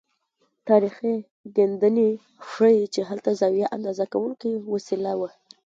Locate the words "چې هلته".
2.93-3.29